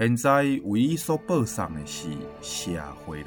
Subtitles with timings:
[0.00, 2.08] 现在为伊所播送的是
[2.40, 2.70] 《社
[3.04, 3.26] 会人》。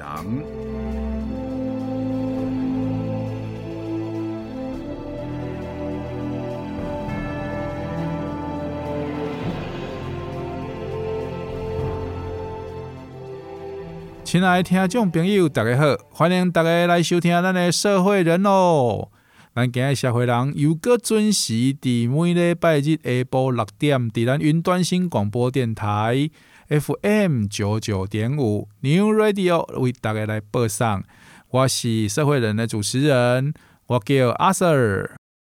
[14.24, 19.10] 亲爱的听众朋友，大家好，欢迎大家来收听咱的《社会人》哦。
[19.54, 26.28] 咱今日《社会人》又搁准时伫每礼拜日下晡六点，伫咱云端新广播电台。
[26.68, 31.02] FM 九九点五 New Radio 为大家来播送，
[31.50, 33.52] 我是社会人的主持人，
[33.86, 35.10] 我叫阿 Sir。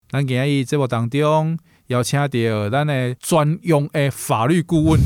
[0.09, 5.00] 咱今日节目当中邀请到咱的专用的法律顾问，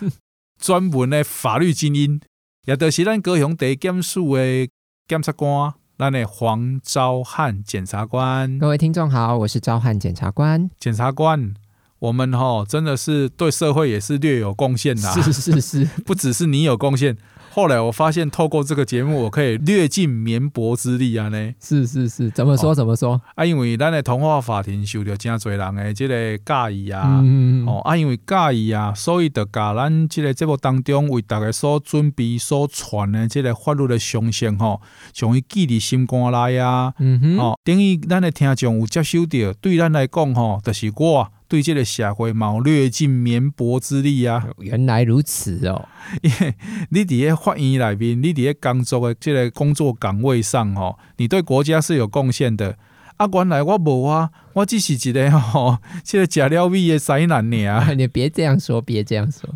[0.58, 2.20] 专门的法律精英，
[2.64, 4.66] 也就是咱高雄地检署的
[5.06, 8.58] 检察官，咱的黄昭汉检察官。
[8.58, 11.54] 各位听众好，我是昭汉检察官，检察官。
[12.00, 17.16] 我们哈真的是对社会也是略有贡献的，是是是， 不只是你有贡献。
[17.52, 21.28] 后来我发现透过这个节目，我可以略尽绵薄之力啊！
[21.30, 23.44] 呢，是是是，怎么说怎么说啊？
[23.44, 34.80] 因为咱的童话法庭受到真侪人的这个介意啊，哦、嗯、啊，因为介意啊，所以就甲咱这个节目当中为大家所准备所传的这个法律的详细吼，
[35.12, 41.28] 将伊记伫心肝内啊，嗯哼，哦，等于咱的听众有接收到，对咱来讲吼，就是我。
[41.50, 44.46] 对这个社会嘛，略尽绵薄之力啊！
[44.58, 45.88] 原来如此哦，
[46.22, 46.54] 因为
[46.90, 52.76] 你伫个法院内面，你伫个工作的这个工作岗位上吼，你对国家是有贡献的。
[53.16, 57.94] 啊，原来我无啊，我只是一个吼，这个食了味的灾难尔。
[57.98, 59.52] 你别这样说，别这样说。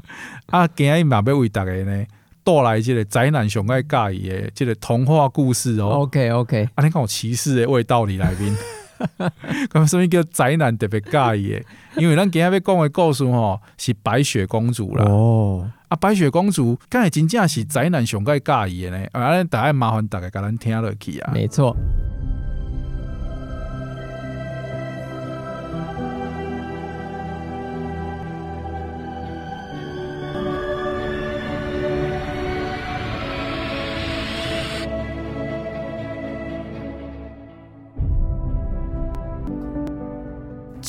[0.47, 2.05] 啊，今日嘛要为大家呢
[2.43, 6.01] 带来这个灾难上爱介意的这个童话故事哦。
[6.03, 8.53] OK，OK，啊，你看我歧视的味道里来宾。
[9.71, 11.63] 咁所以叫宅男特别介意嘅？
[11.97, 15.05] 因为咱今日要讲的故事吼，是白雪公主啦。
[15.07, 19.07] 哦，啊，白雪公主，敢会真正是宅男上介介意的呢？
[19.13, 21.31] 啊，大家麻烦大家甲咱听落去啊。
[21.33, 21.77] 没错。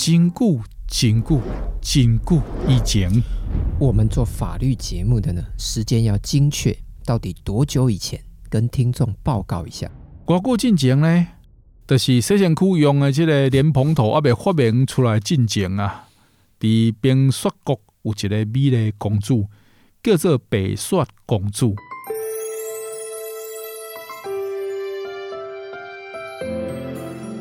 [0.06, 1.42] 经过经过
[1.82, 3.12] 经过以前，
[3.80, 8.22] 我们做法律节目的呢，时间要精确，到底多久以前？
[8.48, 9.90] 跟听众报告一下。
[10.28, 11.28] 多久进前呢？
[11.88, 16.06] 就是洗身躯用的这个莲蓬头，还没发明出来进前啊。
[16.60, 16.68] 在
[17.02, 19.48] 冰雪国有一个美丽公主，
[20.04, 21.76] 叫做白雪公主。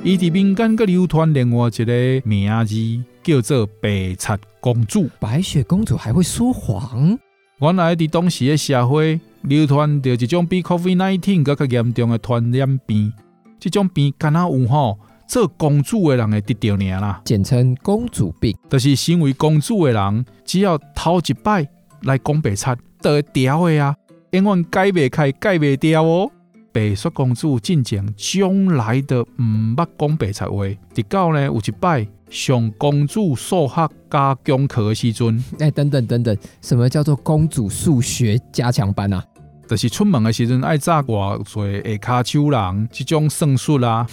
[0.07, 2.77] 伊伫民间阁流传另外一个名字，
[3.23, 5.09] 叫做白雪公主。
[5.19, 7.19] 白雪公主还会说谎？
[7.59, 13.11] 原来伫当时的社会，流传着一种比 COVID-19 阁较严重的传染病。
[13.59, 18.55] 这种病敢若有吼做公主的人会得着尔啦，简称公主病。
[18.69, 21.67] 就是身为公主的人，只要头一摆
[22.03, 23.97] 来讲白雪，就会掉的啊，
[24.33, 26.31] 永远改袂开，改袂掉哦。
[26.75, 39.25] 白雪公主进前将来的毋捌讲白贼话，直到呢有一摆上公主数学加强课的时阵，哎、欸，等等等等，什么叫做公主数学加强班啊？
[39.69, 44.05] 就是出门的时阵爱炸挂做下骹手人，即种算术啦。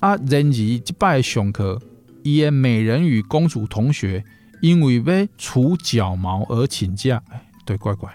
[0.00, 1.80] 啊，然而一摆上课，
[2.24, 4.24] 伊的美人鱼公主同学
[4.60, 8.10] 因为要除脚毛而请假，哎，对，怪怪。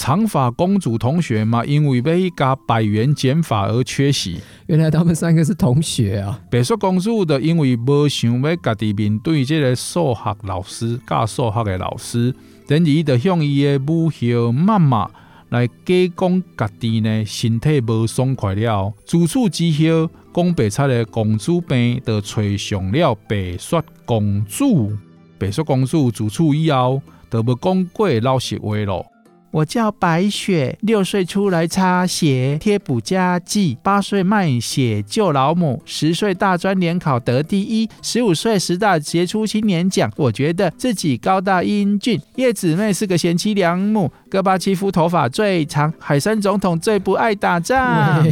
[0.00, 4.40] 长发公主同学嘛，因为要加百元减法而缺席。
[4.66, 6.40] 原来他们三个是同学啊！
[6.50, 12.34] 白雪公主的因为无想要家己面对这个数学老师教数学的老师，
[12.66, 15.06] 等于就向伊的母校妈妈
[15.50, 18.90] 来假讲家己呢身体无爽快了。
[19.04, 24.96] 自此之后，讲白贼的公主病就吹上了白雪公主。
[25.36, 29.04] 白雪公主自此以后，就无讲过老实话咯。
[29.52, 40.08] 我叫白雪，六岁出来擦鞋贴补家计，八岁卖血救老母，十岁大专联考得第一，十五岁十大杰出青年奖。
[40.16, 48.22] 我觉得自己高大英俊，叶子妹是个贤妻良母，戈巴契夫头发最长，海山总统最不爱打仗。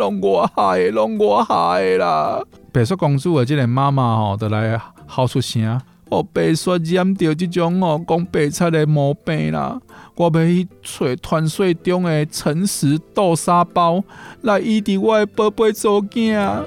[0.00, 2.42] 弄我害，弄我害啦！
[2.72, 5.80] 白雪公主的这个妈妈吼，就来好出声。
[6.10, 9.80] 我白雪染着这种哦讲白贼的毛病啦，
[10.14, 14.04] 我要去找传说中的诚实豆沙包
[14.42, 16.64] 来医治我的宝贝祖囝。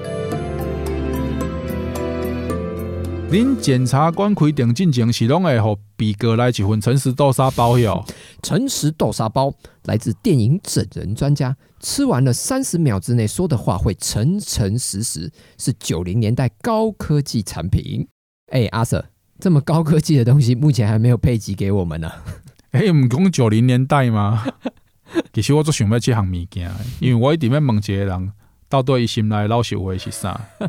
[3.30, 8.04] 恁检察官开庭进前是拢会予被告来一份诚实豆沙包哟。
[8.42, 9.52] 诚实豆沙包
[9.84, 18.08] 来自电影整人专家，吃完了三十秒之内说的话会诚诚实实，是九零年代高科技产品。
[18.50, 19.04] 哎、欸，阿 Sir。
[19.40, 22.10] 这么高科技的东西，目前还没有配给给我们呢。
[22.72, 24.44] 哎，唔讲九零年代吗？
[25.32, 26.70] 其实我最想要这项物件，
[27.00, 28.32] 因为我一直要问一个人，
[28.68, 30.40] 到底伊心内老实话是啥？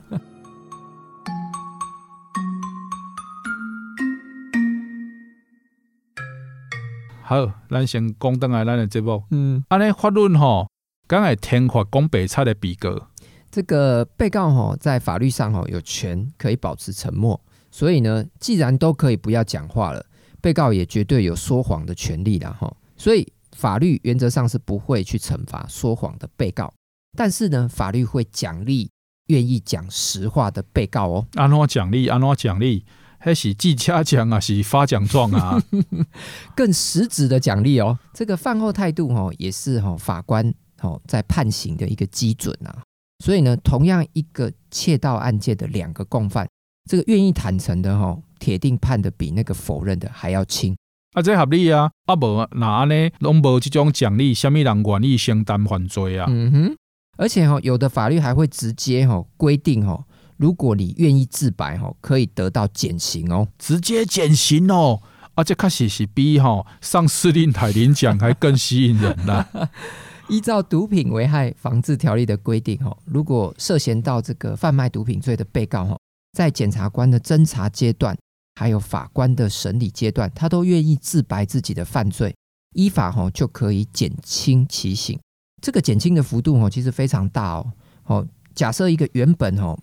[7.23, 9.23] 好，咱先讲登来咱的节目。
[9.31, 10.69] 嗯，安尼法律吼，
[11.07, 13.07] 刚才天法讲白菜的被告，
[13.51, 17.41] 这个被告吼，在法律上吼有权可以保持沉默。
[17.71, 20.05] 所以呢，既然都可以不要讲话了，
[20.41, 22.73] 被告也绝对有说谎的权利了哈。
[22.97, 26.73] 所以法律原则上是不会去惩罚说谎的被告，
[27.17, 28.89] 但是呢，法律会奖励
[29.27, 31.27] 愿意讲实话的被告哦。
[31.35, 32.07] 安诺奖励？
[32.07, 32.85] 安诺奖励？
[33.21, 34.39] 还是记嘉奖啊？
[34.39, 35.61] 是发奖状啊？
[36.55, 37.99] 更实质的奖励哦。
[38.13, 42.81] 这个饭后态度哦，也是哈法官哦在判刑的一个基准啊。
[43.23, 46.47] 所以呢，同样一个窃盗案件的两个共犯。
[46.89, 50.75] 这个愿意坦诚的哈，铁定判的比那个否认的还要轻。
[51.13, 51.91] 啊，这合理啊！
[52.07, 56.25] 啊无那安尼拢无这种奖励，什么人愿意承担犯罪啊？
[56.27, 56.75] 嗯哼，
[57.15, 60.03] 而且哈，有的法律还会直接哈规定哈，
[60.37, 64.99] 如果你愿意自白哈，可以得到减刑哦，直接减刑哦。
[65.35, 69.47] 啊，这确实是比哈上司令台领奖还更吸引人啦。
[70.27, 75.95] 依照毒品危害防治条例的规定哈，如果涉嫌到这个贩卖毒品罪的被告哈。
[76.33, 78.17] 在检察官的侦查阶段，
[78.55, 82.35] 还有法官的审理阶段，他都愿意自白自己的犯罪，
[82.75, 85.19] 依法哈就可以减轻其刑。
[85.61, 87.73] 这个减轻的幅度哈其实非常大哦。
[88.05, 89.77] 哦，假设一个原本哦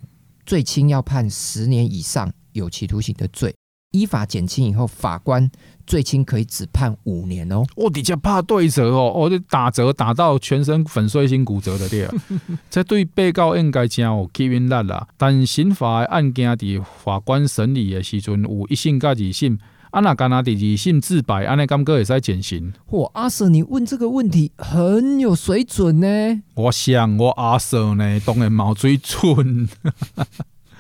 [0.45, 3.55] 最轻要判十年以上有期徒刑的罪。
[3.93, 5.51] 依法减轻以后，法官
[5.87, 7.65] 最轻可以只判五年哦。
[7.77, 12.15] 我底下怕对折哦，我就打折打到全身粉碎性骨折的对啊。
[12.69, 15.09] 这对被告应该真有吸引力啦。
[15.17, 19.59] 但刑法的案件伫法官审理的时阵有一审甲二审，
[19.93, 22.75] 啊那干那第二性自白，安尼感觉会使减刑。
[22.91, 26.43] 嚯，阿 Sir，你问这个问题很有水准呢。
[26.55, 29.69] 我想我阿 Sir 呢，当然冇水准。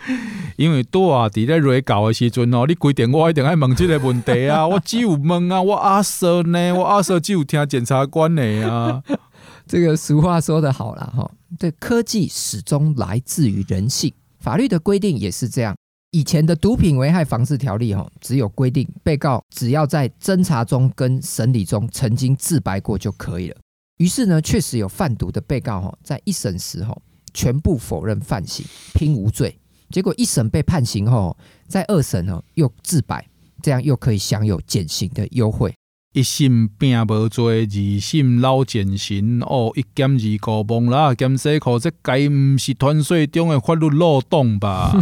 [0.57, 9.03] 因为多啊，伫咧瑞搞的时阵哦，你规定我一定爱问这个问题啊， 我只有问啊，我阿 Sir 呢，我阿 Sir 只有听检察官的啊。
[9.67, 15.75] 这个俗话说得好了哈，对，科技始终来自于人性，法律的规定也是这样。
[16.13, 23.57] 以前的毒品危害防治条例哈，只有规定被告只要在侦查中跟审理中曾经自白过就可以了。
[23.99, 26.97] 于是呢，确实有贩毒的被告哈，在一审时哈，
[27.35, 28.65] 全部否认犯行，
[28.95, 29.59] 拼无罪。
[29.91, 31.37] 结果一审被判刑后，
[31.69, 33.27] 在二审哦又自白，
[33.63, 35.75] 这样又可以享有减刑的优惠。
[36.13, 44.93] 一审并无罪，二审老减刑哦，一减二个梦啦，减西口这该不是团税中的法律漏洞吧？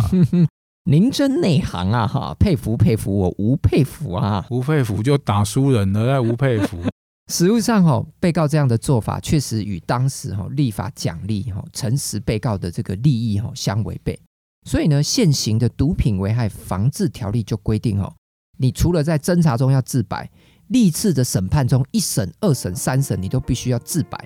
[0.90, 6.78] 您真内行啊哈，佩服佩服，我吴佩服啊，吴佩服就打输人了，那吴佩服。
[7.32, 14.18] 实务上哈，被告这样的做法确实与当时哈立法奖励哈诚实被告的这个利益哈相违背。
[14.64, 18.12] 所以呢，现行的毒品危害防治条例就规定哦，
[18.56, 20.30] 你除了在侦查中要自白，
[20.68, 24.18] 历次的审判中一审、二审、三审，你都必须要自白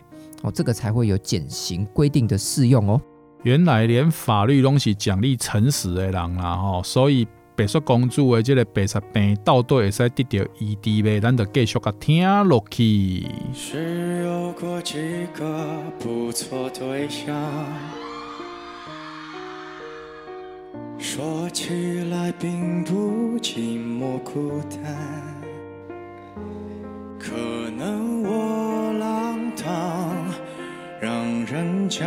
[0.42, 3.00] 哦，这个才会有减刑规定的适用哦。
[3.42, 7.26] 原来连法律都是奖励诚实的人啦吼，所以
[7.56, 11.20] 白雪公主的这个白色病到底会使得到医治呗？
[11.20, 13.26] 咱就继续个听落去。
[13.52, 17.34] 是有过几个不错对象
[20.98, 24.94] 说起来并不寂寞孤单，
[27.18, 27.34] 可
[27.76, 30.14] 能我浪荡，
[31.00, 32.04] 让人家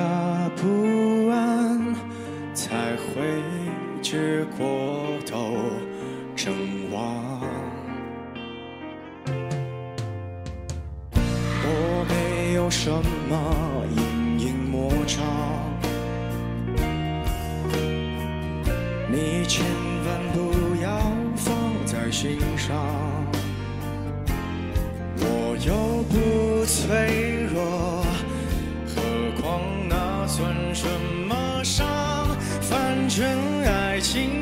[0.57, 1.95] 不安，
[2.53, 3.41] 才会
[4.01, 5.55] 结果都
[6.35, 6.53] 阵
[6.91, 7.41] 亡。
[11.63, 12.91] 我没有什
[13.29, 14.10] 么。
[19.51, 19.65] 千
[20.05, 20.97] 万不要
[21.35, 21.53] 放
[21.85, 22.73] 在心上。
[25.17, 28.01] 我又不脆弱，
[28.87, 29.01] 何
[29.41, 30.87] 况那算什
[31.27, 31.85] 么伤？
[32.61, 34.40] 反正爱情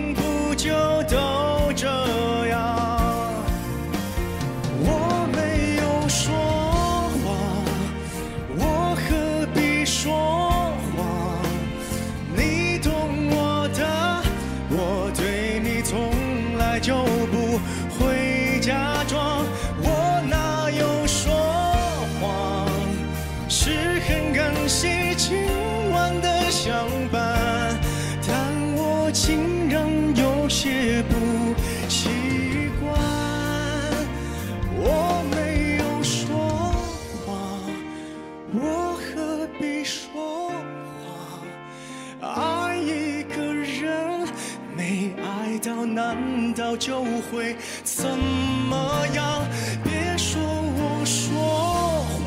[46.78, 49.46] 就会怎么样？
[49.84, 52.26] 别说我说谎，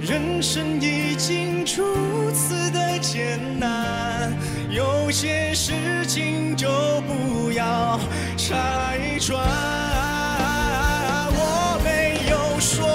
[0.00, 4.32] 人生已经如此的艰难，
[4.70, 6.68] 有些事情就
[7.02, 7.98] 不要
[8.36, 9.38] 拆穿。
[11.38, 12.86] 我没有说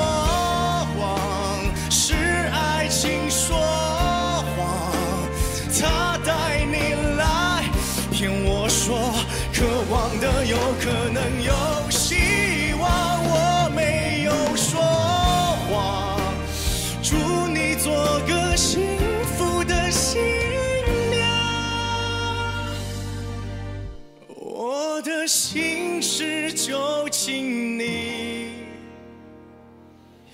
[25.22, 27.84] 的心事就请你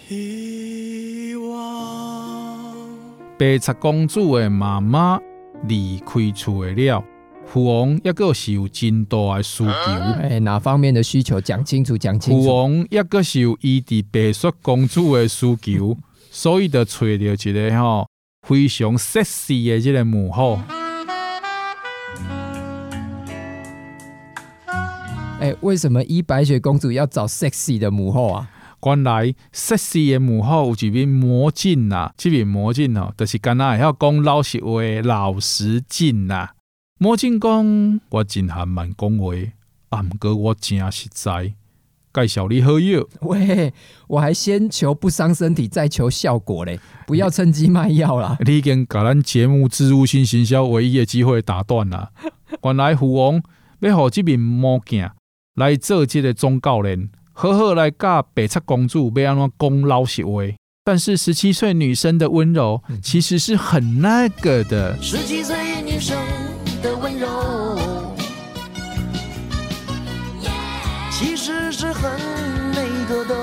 [0.07, 2.87] 遗忘。
[3.37, 5.19] 白贼公主的妈妈
[5.67, 7.03] 离开厝了。
[7.45, 9.71] 父王也个是有真大的需求，
[10.21, 11.41] 哎，哪方面的需求？
[11.41, 12.43] 讲清楚，讲清楚。
[12.43, 15.97] 父王也个是有伊伫白雪公主的需求，
[16.31, 18.07] 所以就找到一个吼
[18.47, 20.57] 非常 sexy 的这个母后。
[25.39, 28.49] 哎，为什么一白雪公主要找 sexy 的母后啊？
[28.83, 36.49] 原来 sexy 的母后有一面魔镜呐，这面魔镜哦，就是干那要讲老实话，老实镜呐。
[36.99, 39.33] 魔镜讲，我真还蛮讲话，
[39.89, 41.53] 啊，毋过我真实在
[42.11, 43.05] 介绍你好药。
[43.21, 43.71] 喂，
[44.07, 48.37] 我还先求不伤身体，再求效果嘞，不要趁机卖药啦。
[48.45, 52.11] 你已经把咱节目植入性行销唯一的机会打断了。
[52.63, 53.43] 原来父王
[53.81, 55.07] 要让这名魔镜
[55.57, 60.41] 来做这个总教人，好好来教白贼公主要安怎讲老实话。
[60.85, 64.97] 但是十七岁女生的温柔其实是很那个的。
[65.01, 66.17] 十七岁女生。
[66.79, 67.27] 的温柔，
[71.11, 72.11] 其实是很
[72.71, 73.35] 那个的。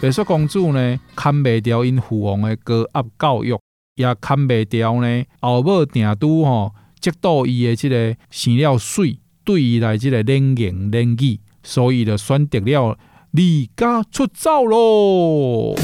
[0.00, 3.58] 白雪公主呢，看不掉因父王的高压教育，
[3.94, 12.98] 也看不掉呢后母定都吼，接到伊的这个生了水，对伊来这个冷言冷语，所以就选择了
[13.32, 15.74] 离家出走咯。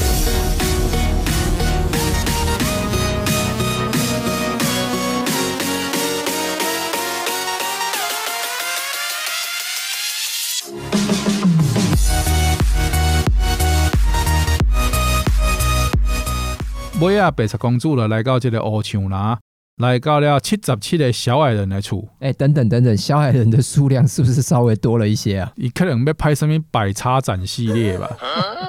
[17.01, 19.39] 尾啊，白贼公主了，来到这个乌墙栏，
[19.79, 22.09] 来到了七十七个小矮人的厝。
[22.19, 25.53] 哎、欸，等等等等，小矮人的数量是不是稍微多了一些啊？
[25.57, 28.11] 伊可能要拍什么百叉展系列吧？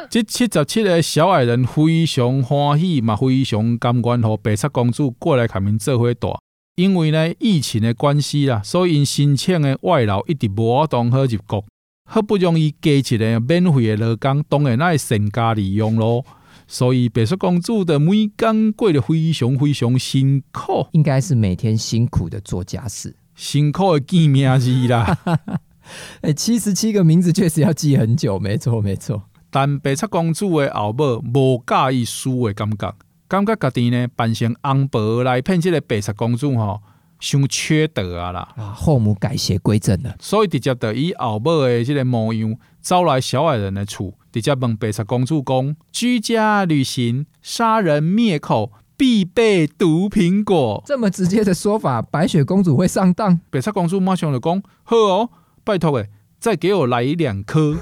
[0.10, 6.36] 这七十七个小矮人非常欢喜嘛，非常甘愿和白雪公主过来他们做伙住。
[6.76, 11.66] 因为呢，疫情的关系啦，所以因申请的外劳一直无法当好入国，
[12.10, 16.24] 好不容易加一个免费的劳工，当然爱善加利用咯。
[16.72, 25.18] 所以白雪公主的每天过得非常非常辛苦，应该是每天辛苦的做家事，辛苦的记名字啦。
[26.22, 29.24] 哎，七十七个名字确实要记很久，没错没错。
[29.50, 32.96] 但白雪公主的后母无介意输的感觉，
[33.28, 36.82] 感觉家己呢扮成红婆来骗这个白雪公主吼，
[37.20, 38.48] 伤缺德啊啦。
[38.56, 53.40] 啊，后母改邪归正了，所以直接就以后母的这个模样招来小矮人的处，直接问白雪公主公居家旅行杀人灭口必备毒苹果，这么直接的说法，白雪公主会上当。
[53.50, 55.30] 白雪公主马上就讲：好哦，
[55.64, 56.10] 拜托诶，
[56.40, 57.78] 再给我来两颗。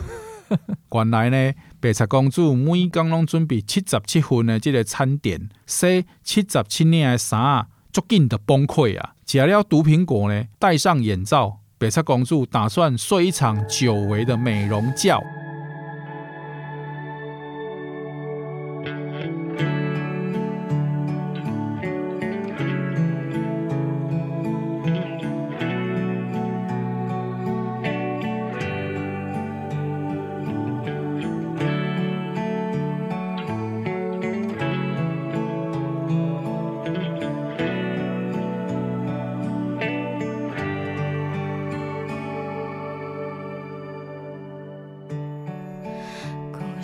[0.94, 9.14] 原来呢，白雪公主每天拢准备七十七分的这个餐点，洗七十七年的衫，足渐的崩溃啊。
[9.26, 11.60] 吃了毒苹果呢，戴上眼罩。
[11.80, 15.22] 北侧公主打算睡一场久违的美容觉。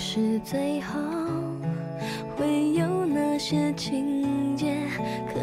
[0.05, 0.99] 是最后
[2.35, 4.85] 会有哪些情节
[5.33, 5.39] 可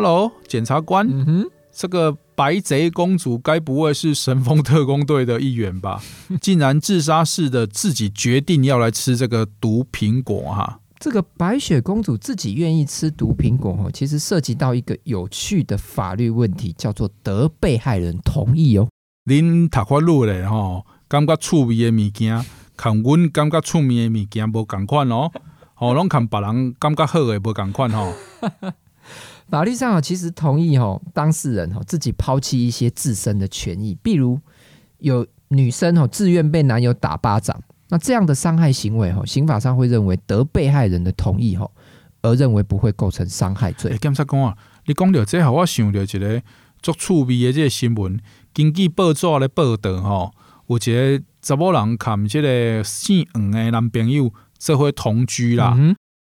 [0.00, 6.00] ，Hello，检察官，嗯哼，这个白贼公主该不会是神风特工队的一员吧？
[6.40, 10.80] 竟然自杀式的自己决定要来吃这个毒苹果哈！
[10.98, 18.88] 这个白雪公主自己愿意吃毒苹果哦，其实涉及到一个有趣的法律问题，叫做得被害人同意哦。
[19.24, 22.42] 您读法律的吼，感觉趣味的物件，
[22.74, 25.30] 看阮感觉趣味的物件无共款哦。
[25.76, 28.14] 哦，拢看别人感觉好的无共款吼。
[29.50, 34.38] 法律上其实同意吼，当事人吼自己抛弃一些自身的权益，比如
[34.98, 41.72] 有女生吼自愿被男友打巴掌，那这样的伤害行为吼，刑法上会认为得被害人的同意吼，
[42.22, 43.98] 而认为不会构成伤害罪。
[44.00, 46.42] 检察官啊，你讲到这，我想到一个
[46.80, 48.20] 足趣味的这个新闻。
[48.54, 50.32] 根据报纸的报道，吼，
[50.68, 50.80] 有一
[51.18, 55.76] 个查某人含这个姓黄的男朋友做伙同居啦。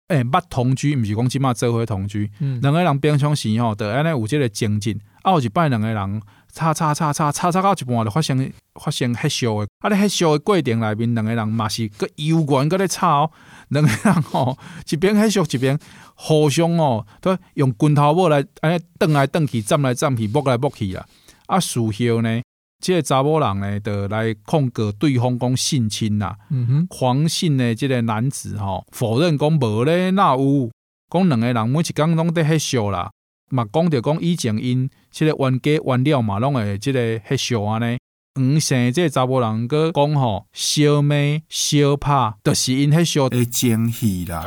[0.08, 2.30] 诶、嗯，捌、欸、同居，毋是讲即马做伙同居。
[2.40, 5.00] 两、嗯、个人平常时吼，就安尼有即个情境。
[5.24, 6.22] 啊，有一摆两个人
[6.54, 9.68] 吵吵吵吵吵吵到一半，就发生发生迄烧的。
[9.80, 13.32] 啊，咧迄烧的过程内面，两个人嘛是个有缘个咧吵。
[13.70, 14.56] 两个人吼，
[14.88, 15.80] 一边迄烧一边
[16.14, 21.04] 互相哦，都用拳头母来安尼蹬来蹬去，站来站去，剥来剥去啊。
[21.48, 22.42] 啊，事后呢，
[22.82, 26.38] 这个查某人呢，就来控告对方讲性侵啦。
[26.52, 30.70] 嗯哼，黄姓的即个男子吼，否认讲无咧，那有
[31.10, 33.10] 讲两个人每一工拢在翕相啦，
[33.50, 37.98] 嘛讲着讲以前因即个冤家冤了嘛，拢会即个翕相安尼。
[38.36, 44.46] 黄姓即个查某人阁讲吼，小妹小拍，就是因翕相的前戏啦。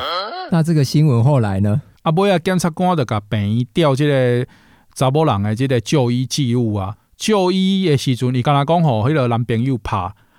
[0.52, 1.80] 那这个新闻后来呢？
[2.02, 4.46] 啊，尾啊，检察官就甲病院调即个。
[4.94, 9.96] 查某人的即个就医记录啊，就医的时阵，伊刚才讲吼，迄个男朋友拍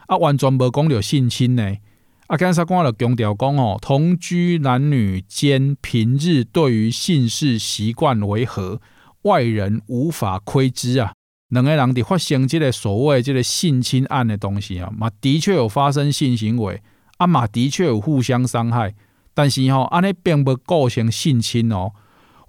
[0.08, 1.76] 啊，完全无讲着性侵呢。
[2.28, 8.80] 啊，检察官就强调讲吼，同居男女间平日对于性事习惯为何，
[9.24, 11.12] 外人无法窥知啊。
[11.50, 16.82] 两个人伫发生这个所谓这个性侵案的东西啊，嘛的确有发生性行为，
[17.18, 18.96] 啊嘛的确有互相伤害，
[19.34, 21.92] 但是吼，安尼并不构成性侵哦。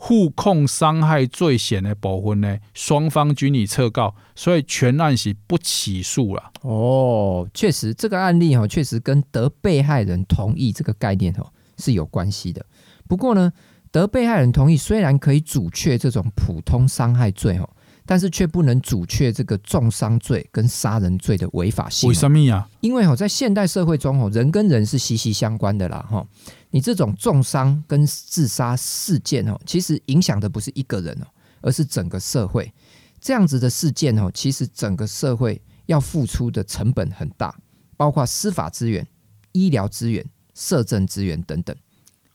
[0.02, 6.50] 互控伤害罪嫌的部分呢，双方均已撤告，所以全案是不起诉了。
[6.62, 12.64] 哦，确实这个案例哈，确实跟得被害人同意这个概念哦是有关系的。
[13.06, 13.52] 不过呢，
[13.92, 17.68] 得被害人同意虽然可以阻却这种普通伤害罪哦，
[18.10, 22.08] 但是却不能阻却这个重伤罪跟杀人罪的违法性。
[22.08, 22.68] 为什么呀？
[22.80, 26.26] 因为哦，在现代社会中哦，人跟人是息息相关的啦哈。
[26.70, 31.26] 你这种重伤跟自杀事件哦，其实影响的不是一个人哦，
[31.60, 32.74] 而是整个社会。
[33.20, 37.54] 这样子的事件哦，其实整个社会要付出的成本很大，
[37.96, 39.06] 包括司法资源、
[39.52, 41.76] 医疗资源、社政资源等等。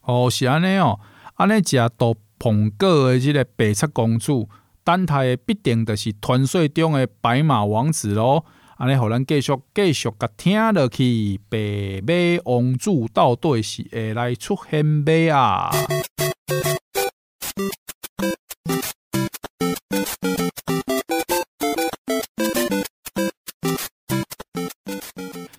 [0.04, 0.98] 哦，是安尼哦，
[1.34, 4.48] 安尼食毒苹果的这个白雪公主，
[4.86, 8.46] 等待的必定就是传说中的白马王子喽。
[8.78, 15.72] 安尼，互咱继续继续甲听落去，白马王子到底是会来出现没啊？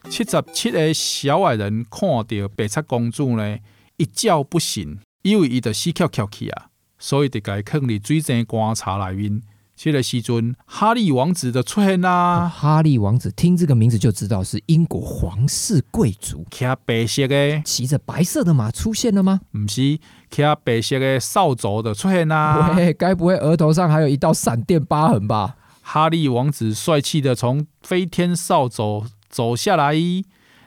[0.08, 3.58] 七十七个小矮人看到白雪公主呢，
[3.96, 9.42] 一觉不醒，以为伊就死翘翘去啊，所以就甲伊囥伫水井观察内面。
[9.78, 12.48] 这个时阵，哈利王子的出现啦、啊！
[12.48, 19.42] 哈利王子听这个名字就知道是英国皇室贵族，骑白色的，骑着白色的马出现了吗？
[19.52, 19.98] 不是，
[20.30, 22.74] 骑白色的扫帚的出现啦、啊！
[22.74, 25.56] 喂，该不会额头上还有一道闪电疤痕吧？
[25.82, 29.92] 哈利王子帅气的从飞天扫帚走下来，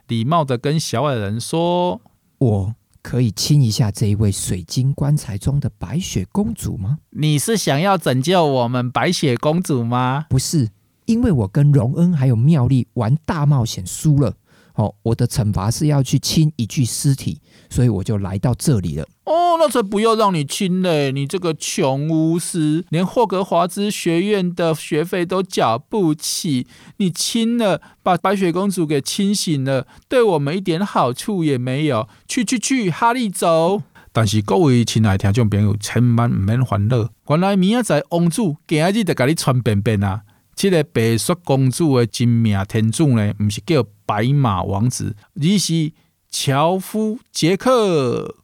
[0.07, 1.99] 礼貌的跟小矮人说
[2.37, 6.99] ：“我。”可以亲一下这一位水晶棺材中的白雪公主吗？
[7.11, 10.25] 你是想要拯救我们白雪公主吗？
[10.29, 10.69] 不是，
[11.05, 14.35] 因为我跟荣恩还有妙丽玩大冒险输了。
[14.75, 19.07] 哦，我的惩罚是要去亲一具尸体，所以我就来到这里了。
[19.25, 21.11] 哦，那才不要让你亲嘞！
[21.11, 26.65] 你这个穷巫师，连霍格华兹学院的学费都缴不起，
[26.97, 32.09] 你亲了，把白雪公主给亲醒了，对我们一点好处也没有。
[32.27, 33.83] 去去去，哈利走！
[34.11, 40.23] 但是各位亲爱的听众朋友，千万唔免烦恼，原来明仔载王子今日就给你传便便啊！
[40.55, 45.91] 这个白雪公主的真命天主呢，不是叫白马王子，而是
[46.29, 48.37] 樵夫杰克。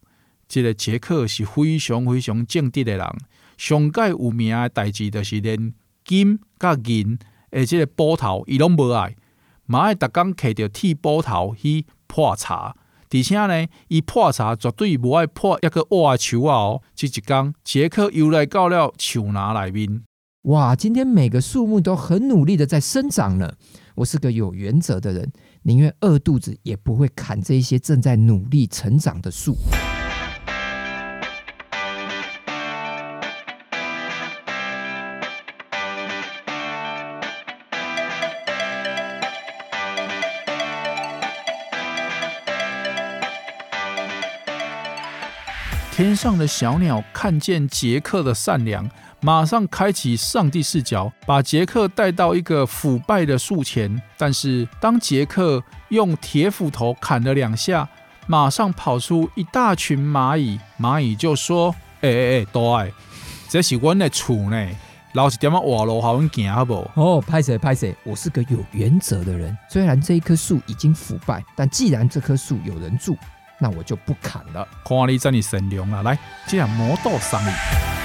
[0.48, 3.06] 这个杰克是非常非常正直的人，
[3.56, 7.18] 上界有名的代志就是连金甲银
[7.50, 9.16] 的这个宝头伊拢无爱，
[9.66, 12.76] 嘛爱逐工摕着铁宝头去破茶，
[13.10, 16.56] 而且呢，伊破茶绝对无爱破一个瓦树啊！
[16.56, 20.02] 哦，这一天，杰克又来到了树林里面。
[20.42, 23.54] 哇，今天每个树木都很努力的在生长呢。
[23.96, 25.32] 我是个有原则的人，
[25.66, 29.56] 宁愿饿肚子，也不会砍这些正在努力成长的树。
[45.90, 48.88] 天上的小鸟看见杰克的善良，
[49.26, 54.00] 马上开启上帝视角，把杰克带到一个腐败的树前。
[54.16, 57.88] 但是，当杰克用铁斧头砍了两下，
[58.28, 60.60] 马上跑出一大群蚂蚁。
[60.78, 62.88] 蚂蚁就说：“哎哎哎，多爱，
[63.48, 64.64] 这是我的厝呢，
[65.14, 69.58] 老是点么挖路好阮行好不？”哦，拍谁拍谁，我是个有原则的人。
[69.68, 73.18] 虽然这一棵树已经腐败，但既然这棵树有人住。
[73.58, 74.68] 那我就不砍了。
[74.84, 77.95] 看你真的善良啊，来，这样魔豆上你。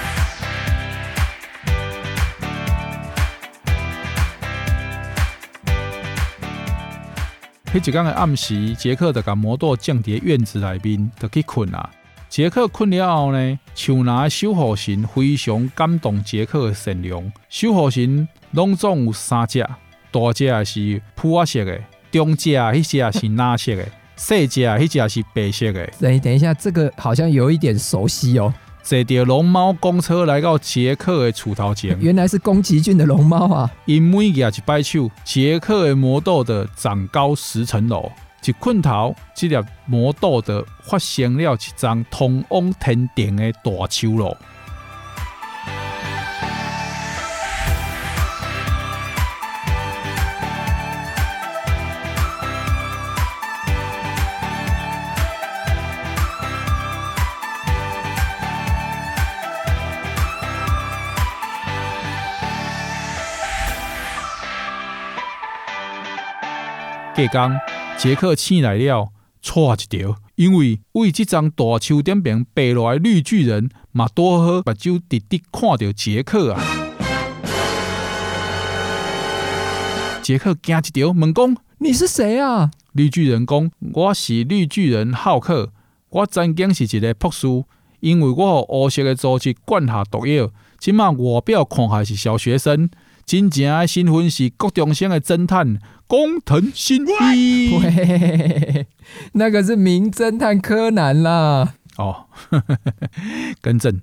[7.73, 11.89] 迄一天的暗时，杰克就把魔豆降伫院子内面，就去困了。
[12.27, 17.31] 杰克困了后呢，树林守护神非常感动杰克的善良。
[17.47, 19.65] 守护神拢总有三只，
[20.11, 21.79] 大只是普瓦色的，
[22.11, 23.87] 中只迄只是蓝色的。
[24.17, 25.87] 细只啊，那只是白色的。
[25.97, 28.53] 等 等一下，这个好像有一点熟悉哦。
[28.83, 33.71] 坐着龙猫公车来到杰克的厝头前，原来是宫崎骏的龙猫啊！
[33.85, 38.11] 因每一摆手，杰克的魔豆的长高十层楼。
[38.43, 44.35] 一困头，这粒魔豆的发生了一张通往天顶的大树路。
[67.27, 67.61] 隔天，
[67.97, 69.09] 杰克醒来了，
[69.41, 76.63] 错一条，因为为这张大树顶边爬落来绿巨人，嘛多好目睭直直看到杰克啊！
[80.23, 85.71] 杰克惊一条，问讲：“你是谁啊？”绿巨人讲：“我是绿巨人浩克，
[86.09, 87.47] 我曾经是一个博士，
[87.99, 92.89] 因为我予乌色的组织灌下毒药，即马外表看还是小学生。”
[93.25, 98.87] 真正的身份是国中生的侦探工藤新一，喂，
[99.33, 101.75] 那个是名侦探柯南啦。
[101.97, 102.25] 哦，
[103.61, 104.01] 更正，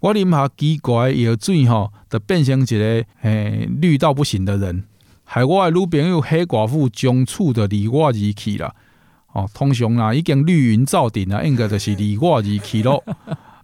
[0.00, 4.84] 我啉下奇怪药水吼，就变成一个诶绿到不行的人，
[5.24, 8.74] 害我的女朋友黑寡妇将处的离我而去啦。
[9.32, 13.02] 哦，通常啦，已经绿云罩顶啦，应该就是离我而去咯。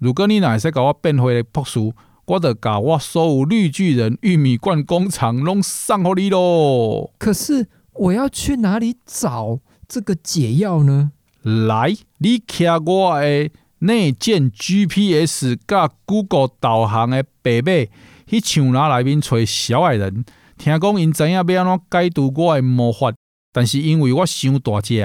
[0.01, 1.93] 如果你若会使甲我变回来朴素。
[2.27, 7.13] 我的甲我所有绿巨人玉米罐工厂拢送给你咯。
[7.19, 11.13] 可是我要去哪里找这个解药呢？
[11.43, 17.87] 来，你骑我的内建 GPS 加 Google 导航的白马，
[18.27, 20.25] 去树林里面找小矮人。
[20.59, 23.13] 听讲因知影要安怎解除我的魔法，
[23.53, 25.01] 但是因为我伤大只，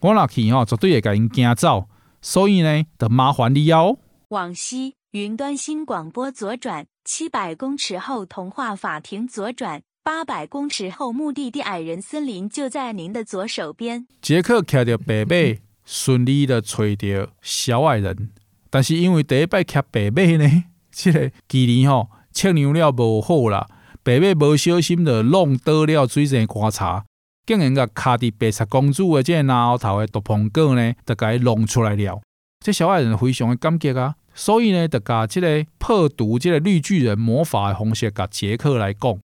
[0.00, 1.88] 我若去吼绝对会甲因惊走，
[2.20, 3.98] 所以呢，得麻烦你哦。
[4.28, 4.94] 往西。
[5.12, 14.06] 云端新广播左转七百公尺后，童话法庭左转八百公尺后，目的地矮人森林就在您的左手边。
[14.22, 18.30] 杰克骑着白马，顺利的找到小矮人，
[18.70, 23.68] 但是因为第一摆骑白马呢， 这个距离吼，测量了无好啦，
[24.02, 27.04] 白马无小心的弄倒了水仙观察，
[27.44, 32.22] 竟然个卡伫白雪公主的这个拿头的独篷果呢，就给弄出来了。
[32.64, 34.14] 这小矮人非常的感激啊。
[34.34, 39.18] 所以呢，就甲这个破毒这个绿巨人魔法的方式，甲杰克来讲。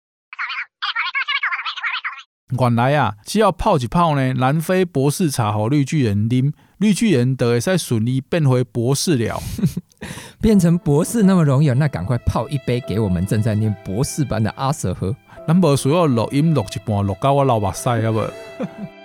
[2.59, 9.41] 原来啊，只要泡一泡呢，南非博士茶和绿巨人啉，绿巨人就会使顺利变回博士了。
[10.39, 15.15] 变成博士那么容易，那赶快泡一杯给我们正在念博士班的阿 Sir 喝。
[15.47, 18.21] 咱无需要录音录一半，录到我流目屎啊不？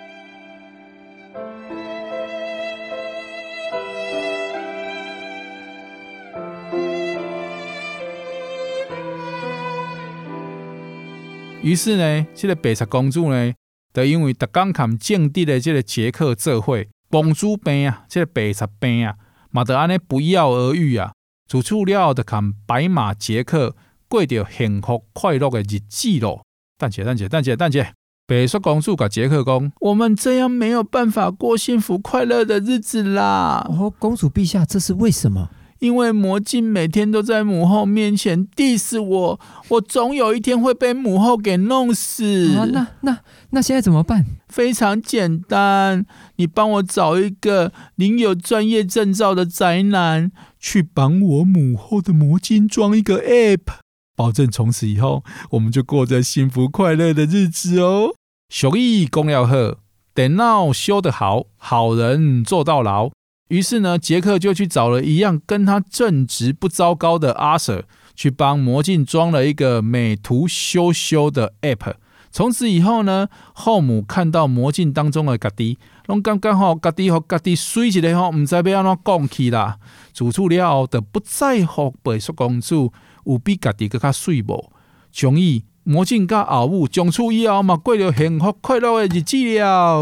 [11.63, 13.53] 于是呢，这个白雪公主呢，
[13.93, 16.77] 就因为特刚看正直的这个杰克做伙，
[17.09, 19.15] 公主病啊，这个白雪病啊，
[19.49, 21.13] 嘛得安尼不药而愈啊。
[21.47, 23.77] 自此了后，就看白马杰克
[24.09, 26.43] 过着幸福快乐的日子咯。
[26.77, 27.93] 等姐，等姐，等姐，等姐。
[28.27, 35.49] 白雪公主甲杰克讲：“我们这样没有办法过幸福快乐的日子啦。”哦，公主陛下，这是为什么？
[35.83, 42.55] 因为魔镜每天都在母后面前 diss 我，我总有一天会被母后给弄死。
[42.55, 43.19] 啊，那那
[43.49, 44.25] 那现在怎么办？
[44.47, 46.05] 非常简单，
[46.37, 53.79] 你帮我找一个领有专业证照的宅男，去帮我母后的魔镜装一个 app，
[54.15, 58.13] 保证从此以后我们就过着幸福快乐的日子哦。
[58.47, 59.79] 俗语讲得好，
[60.15, 63.11] 电脑修得好，好人做到老。
[63.53, 67.83] 于是呢，杰克就去找了一样跟他正直不糟糕的阿 Sir，
[68.15, 71.93] 去帮魔镜装了一个美图秀秀的 App。
[72.31, 79.77] 从此以后呢，后母看到魔镜当中的家己，拢刚刚好家己和家己水一个吼，唔知要安怎讲起啦。
[80.11, 82.91] 自此了后，就不在乎白雪公主
[83.25, 84.71] 有比家己更加水无，
[85.11, 85.61] 终于。
[85.85, 90.01] 魔镜甲后母从此以后嘛，过着幸福快乐的日子了。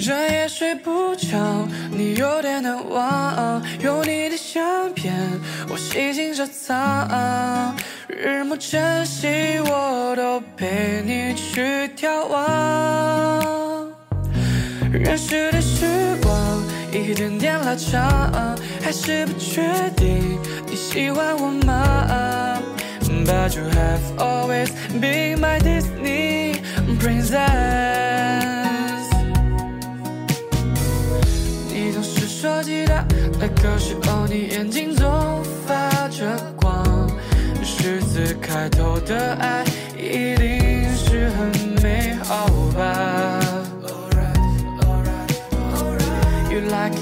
[0.00, 5.14] 这夜睡不着，你有点难忘，有你的相片，
[5.70, 7.76] 我细心收藏。
[8.08, 9.28] 日暮晨曦，
[9.60, 13.88] 我都陪你去眺望。
[14.92, 15.86] 认识的时
[16.22, 19.62] 光一点点拉长，还是不确
[19.96, 22.58] 定你喜欢我吗
[23.24, 26.56] ？But you have always been my Disney
[27.00, 27.40] princess。
[31.72, 33.04] 你总是说起他
[33.40, 37.10] 那个时候，你眼睛总发着光。
[37.62, 39.64] 十字开头的爱
[39.96, 41.50] 一定是很
[41.82, 43.40] 美好吧
[46.50, 46.94] ？You like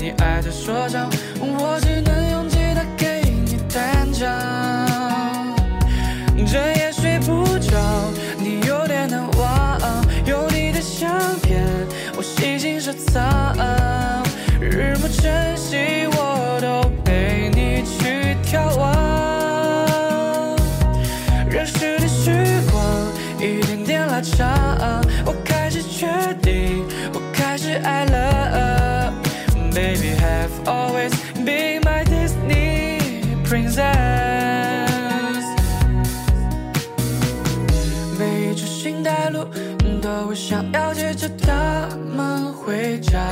[0.00, 1.08] 你爱的说唱，
[1.40, 4.26] 我只能用吉他给你弹唱。
[6.46, 7.78] 这夜睡不着，
[8.38, 9.78] 你有点难忘，
[10.24, 11.62] 有你的相片，
[12.16, 13.54] 我细心收藏。
[14.60, 20.56] 日暮晨曦，我都陪你去眺望。
[21.48, 22.82] 认识的时光
[23.38, 26.06] 一点点拉长，我开始确
[26.42, 28.99] 定，我开始爱了。
[29.79, 31.11] Baby have always
[31.43, 32.99] been my Disney
[33.43, 33.83] princess。
[38.17, 39.45] 每一次新带路，
[40.01, 43.27] 都会想要接着他们回家，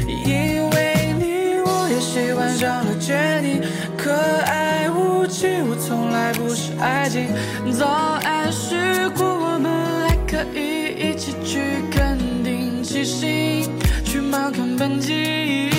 [0.06, 3.64] 因为你，我也喜欢上了 Jennie，
[3.98, 7.30] 可爱无情，我从来不是爱情。
[7.72, 9.72] 早暗示过我们
[10.10, 13.72] 还可以一起去垦丁骑行，
[14.04, 15.77] 去马康本季。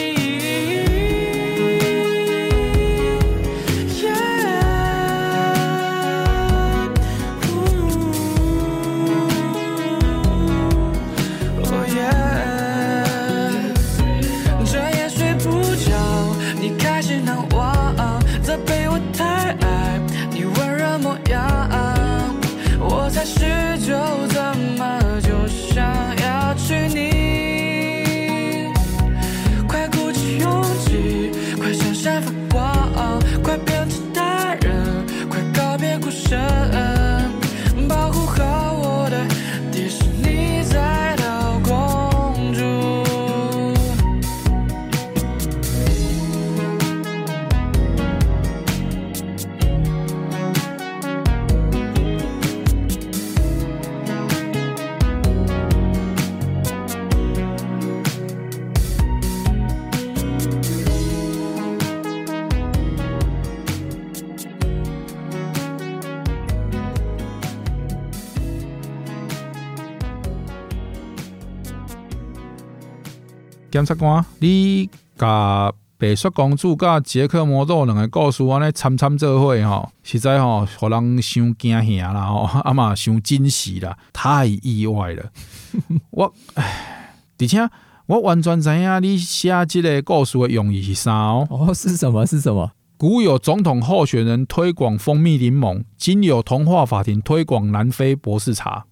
[73.70, 85.30] 检察官，你甲白雪公主甲杰克魔豆两个故事安尼参参做伙吼，实在吼，互人伤惊吓啦吼， 啊嘛伤惊喜啦，太意外了。
[86.10, 87.68] 我唉，而且
[88.06, 91.46] 我完全知影你写即个故事的用意是啥哦？
[91.50, 92.24] 哦，是什么？
[92.24, 92.70] 是什么？
[92.96, 98.86] 古有总统候选人推广蜂蜜柠檬，今有童话法庭推广南非博士茶。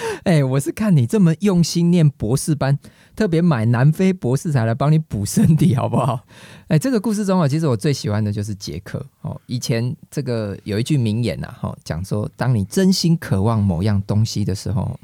[0.24, 2.78] 哎、我是看你这么用心念博士班，
[3.16, 6.24] 特别买南非博士才来帮你补 身体，好不好？
[6.68, 9.40] 哎、这个故事中啊，其实我最喜欢的就是杰克哦。
[9.46, 14.98] 以前这个有一句名言呐、哈，讲说，当你真心渴望某样东西的时候，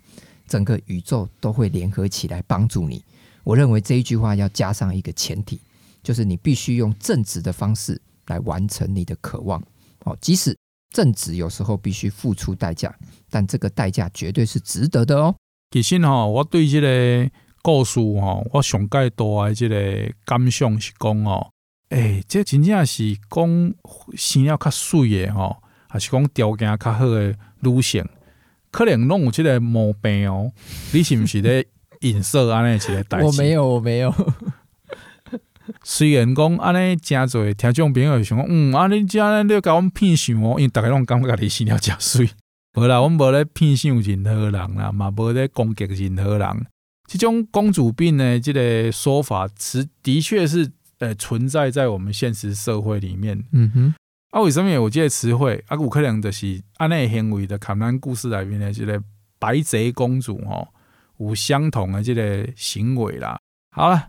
[0.47, 3.03] 整个宇宙都会联合起来帮助你。
[3.43, 5.61] 我认为这一句话要加上一个前提，
[6.03, 9.63] 就是你必须用正直的方式来完成你的渴望。
[10.05, 10.57] 哦，即使
[10.93, 12.95] 正直有时候必须付出代价，
[13.35, 15.35] 但这个代价绝对是值得的哦。
[15.73, 17.29] 其实哈，我对这个
[17.63, 21.51] 故事哈，我上盖多的这个感想是讲哦，
[21.89, 23.75] 诶，这真正是讲
[24.15, 25.57] 生了较水的哈，
[25.89, 28.07] 还是讲条件较好的女性，
[28.71, 30.53] 可能拢有这个毛病哦。
[30.93, 31.67] 你是不是咧
[32.03, 33.25] 影射安尼一个代志？
[33.27, 34.15] 我没有，我没有。
[35.83, 42.31] 虽然讲安尼真侪听众朋友想讲，嗯，啊，你这样你甲我们骗想哦，因为大家拢感觉你生了真水。
[42.75, 46.67] 无啦，我们无咧骗想任何人啦，嘛无咧攻击任何人。
[47.07, 53.45] 这种公主病呢，这个说法，是的确是呃存在在我们现实社会里面。
[53.53, 53.95] 嗯哼，
[54.31, 55.63] 啊，为什么有这个词汇？
[55.69, 59.03] 啊，有可能就是安尼行为的，看咱故事里面的这个
[59.39, 60.69] 白贼公主吼，
[61.19, 63.39] 有相同的这个行为啦。
[63.71, 64.09] 好了。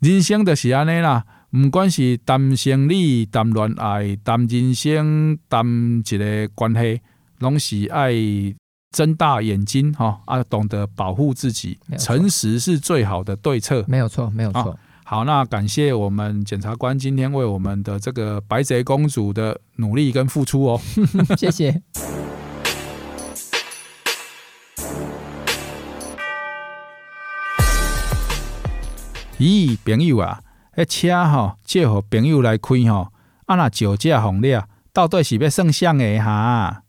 [0.00, 5.66] 人生就是安尼啦，毋管是谈生理、谈恋爱、谈人生、谈
[6.06, 7.00] 一个关系，
[7.38, 8.12] 拢是爱
[8.90, 13.84] 睁大眼睛哈啊，懂得保护自己，诚实是最好的对策。
[13.86, 14.76] 没有错，没有错。
[15.04, 20.80] 好，那感谢我们检察官今天为我们的这个白贼公主的努力跟付出哦，
[21.36, 21.82] 谢谢。
[29.38, 30.40] 咦，朋友啊，
[30.76, 33.12] 迄车吼借互朋友来开吼，
[33.46, 36.82] 啊若酒驾红了，到底是要算啥个哈？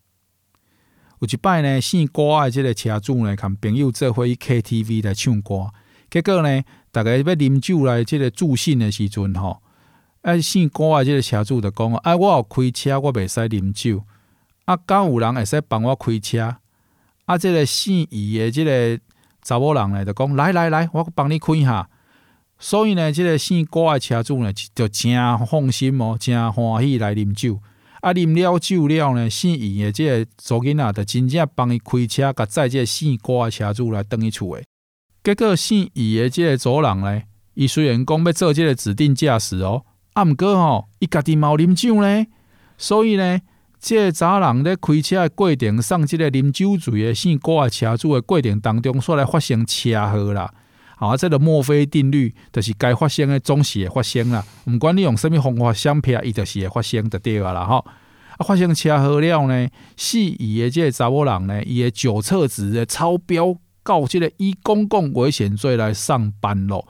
[1.20, 5.70] 有一摆呢，姓郭的这个车主呢，跟朋友做伙去 KTV 来唱歌，
[6.10, 9.62] 结果呢，大家要啉酒来这个助兴的时阵吼，
[10.22, 14.04] 啊姓郭的这个车主就讲啊，我有开车，我袂使啉酒，
[14.66, 16.56] 啊，敢有人会使帮我开车？
[17.26, 19.00] 啊，这个姓余的这个
[19.44, 21.90] 查某人呢，就讲来来来，我帮你开下。
[22.58, 25.14] 所以呢，这个姓郭的车主呢，就真
[25.46, 27.60] 放心哦，真欢喜来啉酒。
[28.02, 34.64] 啊，啉了酒了呢，姓余的这个查囡仔就真正帮伊开车，甲载这个姓郭的车主来等伊厝诶。
[35.24, 37.22] 结果姓余的这个查人呢，
[37.56, 39.84] 伊虽然讲要做这个指定驾驶哦，
[40.14, 42.26] 啊，毋过吼，伊家己嘛有啉酒呢。
[42.78, 43.42] 所以呢，
[43.82, 50.54] 这个查人咧开车的过程，送这个啉酒醉的姓郭的车主的过程当中，煞来发生车祸啦。
[51.00, 54.46] 啊，这个墨菲定律就是该发生的总是会发生啦。
[54.68, 57.78] 毋管你用什么方法想骗，伊就是会发生的对啊啦吼。
[58.38, 66.86] 啊，发生车祸了呢，是伊的这个查某人呢，伊的酒测值的超标，告这个以公共危险罪来上班咯。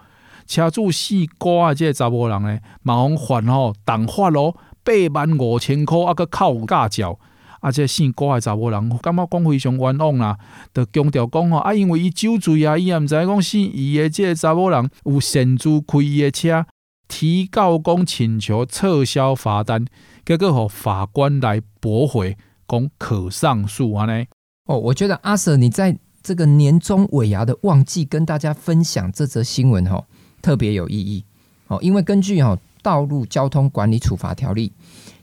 [0.47, 7.19] 车主四哥啊，这个查某人呢，马上还吼，重罚咯，八万五千块啊，搁靠驾照。
[7.59, 7.71] 啊！
[7.71, 10.37] 这姓郭的查某人，感觉讲非常冤枉啦，
[10.73, 16.65] 就强调讲吼啊，因为伊酒醉啊，伊也毋知讲姓伊的这个查某人有擅自开伊的车，
[17.07, 19.85] 提告讲请求撤销罚单，
[20.25, 22.37] 结果互法官来驳回，
[22.67, 24.25] 讲可上诉安尼。
[24.65, 30.05] 哦，我觉得阿 Sir 你在这个年终尾牙的旺季跟大家分享这则新闻吼，
[30.41, 31.25] 特别有意义
[31.67, 32.51] 哦，因为根据吼
[32.81, 34.69] 《道路交通管理处罚条例》。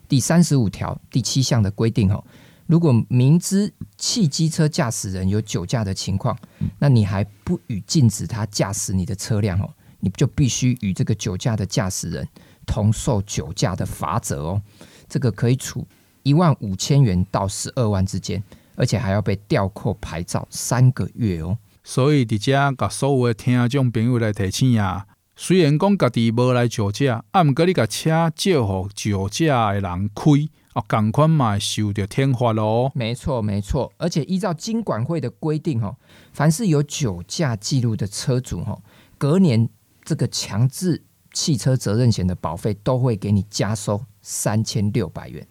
[0.09, 2.22] 第三十五条第七项的规定哦，
[2.66, 6.36] 如果明知汽机车驾驶人有酒驾的情况，
[6.78, 12.26] 那你还不予禁止他驾驶你的车辆哦，你就必须与这个酒驾的驾驶人
[12.66, 14.62] 同受酒驾的罚则哦。
[15.09, 15.86] 这个可以处
[16.22, 18.42] 一万五千元到十二万之间，
[18.74, 21.57] 而且还要被吊扣牌照三个月哦。
[21.84, 25.07] 所以，伫遮甲所有的听众朋友来提醒呀。
[25.39, 30.30] 虽然讲家己无来酒驾，啊，毋过你甲车借互酒驾的人开，
[30.72, 32.91] 哦，共款嘛受着天罚咯。
[32.95, 33.93] 没错，没错。
[33.99, 35.95] 而且依照金管会的规定，吼，
[36.32, 38.82] 凡是有酒驾记录的车主，吼，
[39.18, 39.68] 隔年
[40.03, 45.47] 这个强制汽车责任险的保费都会给你加收三千六百元，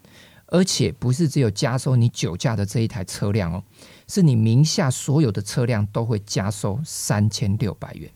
[0.47, 3.63] 而且不是只有加收你酒驾的这一台车辆哦，
[4.07, 8.09] 是你名下所有的车辆都会加收三千六百元。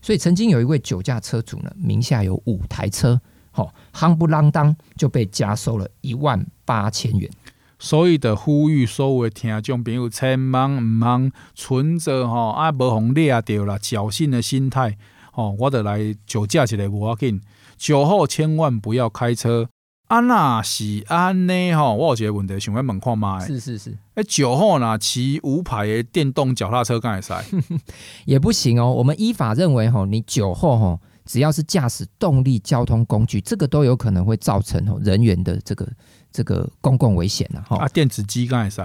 [0.00, 3.20] 所以曾经有一位酒驾车主呢，名下有五台车，
[3.50, 7.30] 吼，夯不啷当就被加收了一万八千元。
[7.78, 14.96] 所以的呼吁所有的听众朋友，千万唔通存着吼啊，无红掠着啦侥幸的心态，
[15.32, 17.40] 吼，我得来酒驾一个无要紧，
[17.76, 19.68] 酒后千万不要开车。
[20.08, 23.46] 啊那是安呢吼，我有一个问题想要问看麦。
[23.46, 27.34] 是是是，哎，酒后呢骑无牌的电动脚踏车，干会使？
[28.24, 28.90] 也不行哦。
[28.90, 35.86] 我们依法认为吼，你酒后吼，只要是驾驶动力交通工具，这个都有可能会造成吼人员的这个
[36.32, 37.62] 这个公共危险呐。
[37.68, 38.82] 哈啊，电子机干会使？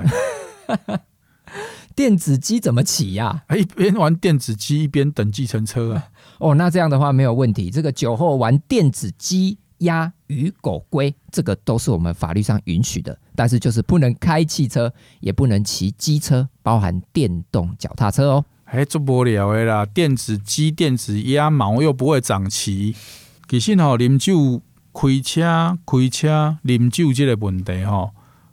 [1.96, 3.44] 电子机怎么骑呀？
[3.48, 3.56] 啊？
[3.56, 6.04] 一边玩电子机一边等计程车啊？
[6.40, 7.70] 哦，那这样的话没有问题。
[7.70, 18.46] 这个酒后玩电子鸡、鸭、鱼、狗、龟，这个都是我们法律上允许的，但是就是不能开汽车，也不能骑机车，包含电动脚踏车哦。
[18.66, 19.86] 哎，做不了的啦！
[19.86, 22.96] 电子鸡、电子鸭毛又不会长齐。
[23.48, 24.62] 其实吼，啉酒
[24.92, 28.12] 开车、开车啉酒这个问题吼，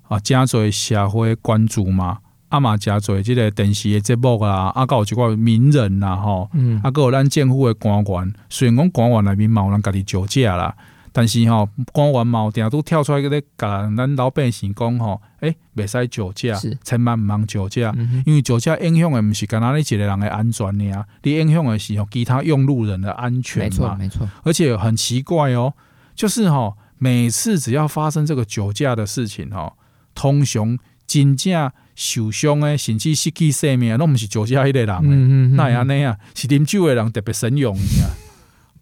[0.09, 2.19] 啊，真侪社会关注嘛。
[2.51, 10.77] 啊嘛，真侪即个电视的节目啦，啊，有一寡名人啦，吼，嗯，啊，搁有咱政府的官员，虽然讲官员内面嘛有人家己酒驾啦，
[11.13, 16.55] 但是吼，官员嘛有定都跳出来个咧，甲咱老百姓讲吼，诶，袂使酒驾，
[16.85, 25.75] 千万毋通酒驾，嗯、因为酒驾影响的毋是干那你一个人的安全尔，你影响的是吼其他用路人的安全嘛，没错，没错，而且很奇怪哦，
[26.15, 29.77] 就是吼，每次只要发生这个酒驾的事情吼，
[30.15, 31.71] 通常真正。
[31.97, 36.17] 受伤诶，甚至失去生命，拢毋是酒驾迄个人诶、那安尼啊？
[36.35, 38.09] 是啉酒诶人特别神勇啊！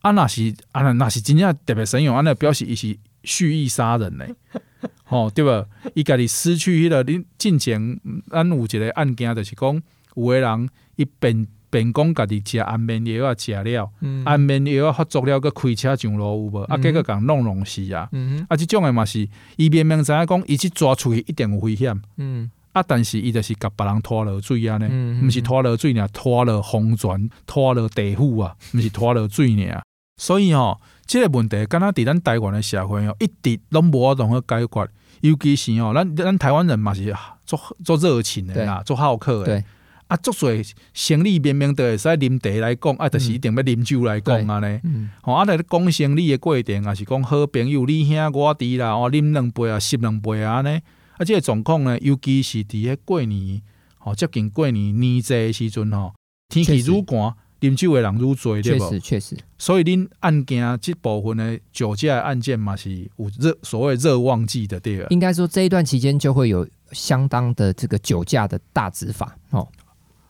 [0.00, 4.34] 啊，若是啊，若是真正特别神勇，安尼表示伊是蓄意杀人诶，
[5.04, 5.66] 吼对无？
[5.94, 9.82] 伊家己失去迄个，恁进前咱有一个案件，就是讲
[10.14, 16.62] 有诶人伊便便讲家己食安眠药啊，食了、嗯、安眠药啊发作了，搁开车上路有无？
[16.64, 18.08] 啊，结果共弄弄死啊！
[18.48, 22.00] 啊，即种诶嘛是，伊明明知影讲，伊去抓出去一定有危险。
[22.16, 22.50] 嗯。
[22.72, 22.82] 啊！
[22.86, 29.82] 但是伊就是甲别人拖落水啊呢，毋、嗯嗯、是拖落水尔，拖落风泉，拖落地府啊，毋是拖落水尔。
[30.18, 34.88] 所以吼、哦，即、这个问题，敢若伫咱台湾的社会哦，一直拢无法度去解决。
[35.22, 37.14] 尤其是哦，咱咱台湾人嘛是
[37.46, 39.64] 足足热情的啦，足好客的。
[40.08, 44.78] 啊，做侪生理明明都会使啉茶来讲，啊，就是一定要啉酒来讲安尼。
[45.20, 50.80] 吼、嗯，啊，来讲生理的过程，啊是讲好朋友你兄我弟啦，哦，啉两杯啊，吸两杯啊安尼。
[51.18, 53.60] 啊，这个状况呢，尤其是伫个过年，
[53.98, 56.14] 吼接近过年年节的时阵吼，
[56.48, 58.88] 天气愈寒，啉酒的人愈多，对不？
[58.88, 59.36] 确实，确实。
[59.58, 65.06] 所以恁案件这部分的酒驾案件嘛，是有热所谓热旺季的，对吧？
[65.10, 69.66] 应该说这一段期间就会有相当的这个酒驾的大执法哦。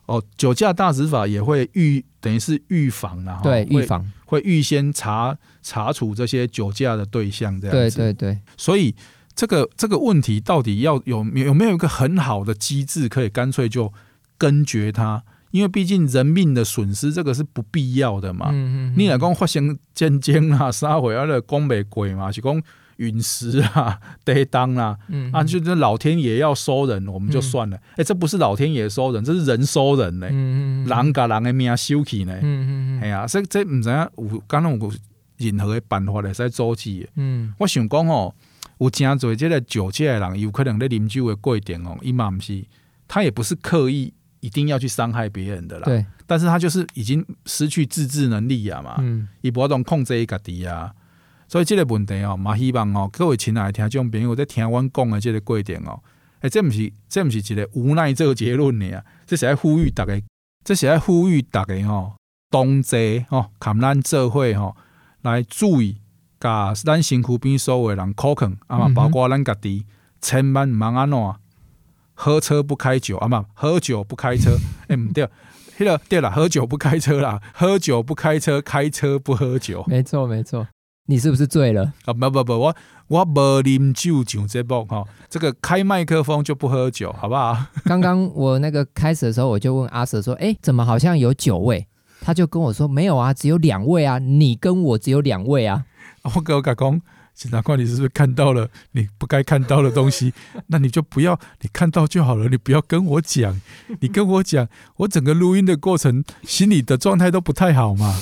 [0.06, 7.96] 哦，酒驾大执法也会预等于是预防啦，对，预防会预先查查处这些酒驾的对象，这样子。
[7.98, 8.94] 对对对，所以。
[9.38, 13.92] 这个这个问题到底要有有没有一个很好的机制，可以干脆就
[14.36, 15.22] 根绝它？
[15.50, 18.48] 因为毕竟人命的损失，这个是不必要的嘛。
[18.50, 22.30] 嗯嗯嗯，你来讲发生战争啊、啥回啊的讲袂过嘛？
[22.30, 22.62] 是讲
[22.96, 24.98] 陨石啊、地当啊，
[25.32, 27.76] 啊，就是老天爷要收人，我们就算了。
[27.92, 30.26] 哎、嗯，这不是老天爷收人，这是人收人呢。
[30.30, 32.34] 嗯嗯，人甲人的命收起呢。
[32.42, 34.92] 嗯嗯嗯，哎呀，这这唔知影，有敢若有
[35.36, 37.08] 任何的办法来使阻止？
[37.16, 38.34] 嗯，我想讲哦。
[38.80, 42.64] 有真侪这个酒驾的人，有可能在啉酒的过程哦，伊嘛毋是，
[43.08, 45.84] 他也不是刻意一定要去伤害别人的啦。
[45.84, 50.92] 对，但是他就是已经失去自制能力啊嘛，嗯，伊无法度控制伊家己啊，
[51.48, 56.02] 所以这个问题哦，嘛希望哦，各位亲爱的听众朋友在听阮讲的这个过程哦，
[56.40, 60.20] 诶，这毋是，这毋是一个无奈这个结论呢啊，这是在呼吁大家，
[60.64, 62.14] 这是在呼吁大家吼，
[62.50, 64.76] 同齐吼，看咱做伙吼
[65.22, 65.98] 来注意。
[66.40, 69.84] 甲咱身躯边所有的人口劝，啊嘛，包括咱家己，
[70.20, 71.18] 千万毋通安怎，
[72.20, 74.56] 喝车不开酒，啊嘛，喝酒不开车，
[74.88, 75.24] 哎、 对，
[75.78, 80.66] 迄个对啦，喝酒不开车啦，喝酒不开车，开车不喝酒，没错没错，
[81.06, 81.92] 你是不是醉了？
[82.06, 87.56] 啊不不不，我我无啉酒上节目哈，这个开麦克风就不喝酒，好不好？
[87.86, 91.86] 刚刚我那个开始的时候，我就问阿 Sir 说，哎、欸，怎么好像有酒味？
[92.20, 95.84] 他就跟我说没有啊，只有两位啊，你跟我只有两位啊。
[96.34, 97.00] 我跟我讲，
[97.38, 100.34] 检察官，你是不是看到了你不该看到的东西？
[100.66, 103.60] 那你就不要，你看到就好了，你不要跟我讲。
[104.00, 108.20] 你跟我讲，我整个录音的过程，心里的状态都不太好嘛。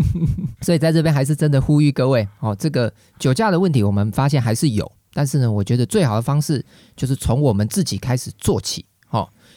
[0.60, 6.62] 所以在这边还是真的呼吁各位哦，这个酒驾的问题，我们发现还是有，但是呢，我觉得最好的方式
[6.94, 8.84] 就是从我们自己开始做起。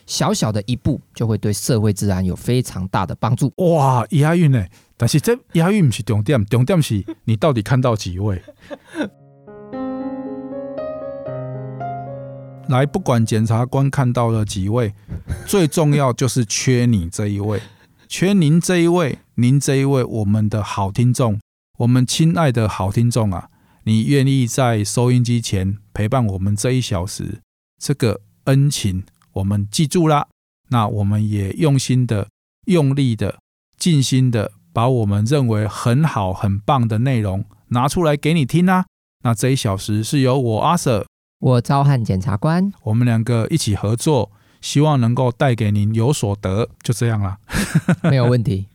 [0.06, 3.51] 小小的一步就会对社会治安有非常大的帮助。
[3.58, 4.66] 哇，押韵呢？
[4.97, 8.41] 但是这押韵不是重点，重点是你到底看到几位？
[12.70, 14.93] 来，不管检察官看到了几位，
[15.45, 17.62] 最重要就是缺你这一位，
[18.08, 21.39] 缺您这一位，您这一位，我们的好听众，
[21.80, 23.49] 我们亲爱的好听众啊！
[23.84, 27.41] 你愿意在收音机前陪伴我们这一小时，
[27.78, 29.04] 这个恩情
[29.34, 30.28] 我们记住啦。
[30.70, 32.28] 那我们也用心的、
[32.66, 33.40] 用力的、
[33.78, 38.86] 尽心的，把我们认为很好、很棒的内容拿出来给你听啊。
[39.24, 41.06] 那这一小时是由我阿 Sir，
[41.40, 44.32] 我召唤检察官，我们两个一起合作，
[44.62, 46.70] 希望能够带给您有所得。
[46.82, 47.38] 就这样啦，
[48.10, 48.68] 没有问题。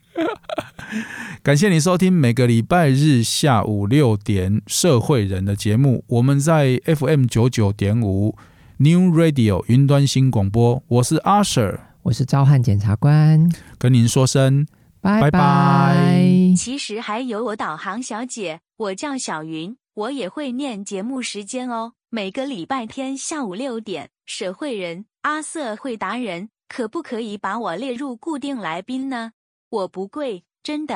[1.43, 8.35] 感谢你收听每个礼拜日下午六点社会人的节目，我们在 FM 九九点五
[8.81, 11.81] New Radio 云端新广播，我是阿 Sir。
[12.03, 14.65] 我是召唤检察官，跟您说声
[15.01, 16.23] 拜拜。
[16.55, 21.91] 其实还有我导航小姐，我叫小云，我也会念节目时间哦。
[22.09, 29.33] 每个礼拜天下午六点，社会人阿瑟会达人，可不可以把我列入固定来宾呢？
[29.69, 30.95] 我不贵，真的。